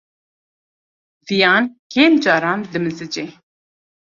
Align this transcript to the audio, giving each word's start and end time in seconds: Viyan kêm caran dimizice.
Viyan 1.27 1.63
kêm 1.93 2.13
caran 2.23 2.59
dimizice. 2.71 3.25